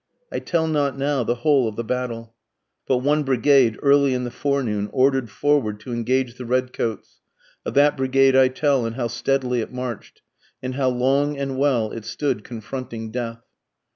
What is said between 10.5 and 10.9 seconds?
And how